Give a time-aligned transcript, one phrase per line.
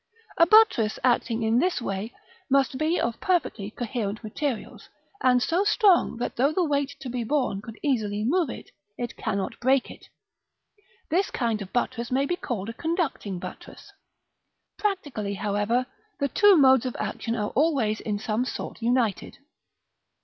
[0.39, 2.11] A buttress acting in this way
[2.49, 4.89] must be of perfectly coherent materials,
[5.21, 9.15] and so strong that though the weight to be borne could easily move it, it
[9.15, 10.07] cannot break it:
[11.11, 13.91] this kind of buttress may be called a conducting buttress.
[14.75, 15.85] Practically, however,
[16.19, 19.37] the two modes of action are always in some sort united.